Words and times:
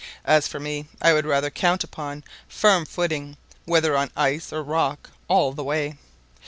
As 0.25 0.47
for 0.47 0.59
me, 0.59 0.87
I 0.99 1.13
would 1.13 1.27
rather 1.27 1.51
count 1.51 1.83
upon 1.83 2.23
firm 2.47 2.87
footing, 2.87 3.37
whether 3.65 3.95
on 3.95 4.09
ice 4.17 4.51
or 4.51 4.63
rock, 4.63 5.11
all 5.27 5.53
the 5.53 5.63
way. 5.63 5.99